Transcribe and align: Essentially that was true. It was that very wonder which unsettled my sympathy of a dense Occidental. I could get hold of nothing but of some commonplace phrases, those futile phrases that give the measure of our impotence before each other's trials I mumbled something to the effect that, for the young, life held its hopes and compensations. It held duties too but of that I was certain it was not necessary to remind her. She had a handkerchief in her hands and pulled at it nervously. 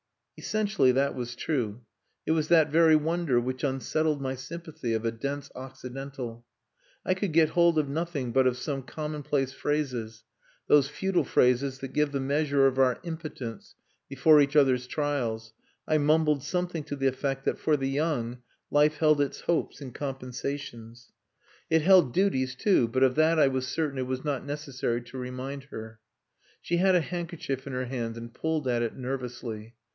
Essentially 0.35 0.91
that 0.93 1.13
was 1.13 1.35
true. 1.35 1.81
It 2.25 2.31
was 2.31 2.47
that 2.47 2.71
very 2.71 2.95
wonder 2.95 3.39
which 3.39 3.63
unsettled 3.63 4.19
my 4.19 4.33
sympathy 4.33 4.93
of 4.93 5.05
a 5.05 5.11
dense 5.11 5.51
Occidental. 5.53 6.43
I 7.05 7.13
could 7.13 7.31
get 7.31 7.49
hold 7.49 7.77
of 7.77 7.87
nothing 7.87 8.31
but 8.31 8.47
of 8.47 8.57
some 8.57 8.81
commonplace 8.81 9.53
phrases, 9.53 10.23
those 10.65 10.89
futile 10.89 11.23
phrases 11.25 11.77
that 11.77 11.93
give 11.93 12.11
the 12.11 12.19
measure 12.19 12.65
of 12.65 12.79
our 12.79 12.99
impotence 13.03 13.75
before 14.09 14.41
each 14.41 14.55
other's 14.55 14.87
trials 14.87 15.53
I 15.87 15.99
mumbled 15.99 16.41
something 16.41 16.83
to 16.85 16.95
the 16.95 17.05
effect 17.05 17.45
that, 17.45 17.59
for 17.59 17.77
the 17.77 17.87
young, 17.89 18.39
life 18.71 18.97
held 18.97 19.21
its 19.21 19.41
hopes 19.41 19.79
and 19.79 19.93
compensations. 19.93 21.11
It 21.69 21.83
held 21.83 22.11
duties 22.11 22.55
too 22.55 22.87
but 22.87 23.03
of 23.03 23.13
that 23.13 23.37
I 23.37 23.49
was 23.49 23.67
certain 23.67 23.99
it 23.99 24.07
was 24.07 24.23
not 24.25 24.43
necessary 24.47 25.03
to 25.03 25.19
remind 25.19 25.65
her. 25.65 25.99
She 26.59 26.77
had 26.77 26.95
a 26.95 27.01
handkerchief 27.01 27.67
in 27.67 27.73
her 27.73 27.85
hands 27.85 28.17
and 28.17 28.33
pulled 28.33 28.67
at 28.67 28.81
it 28.81 28.95
nervously. 28.97 29.75